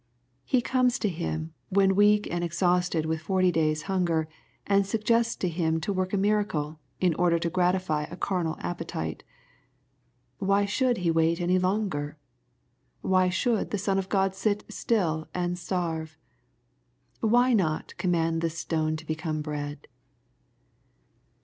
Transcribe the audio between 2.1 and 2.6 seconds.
and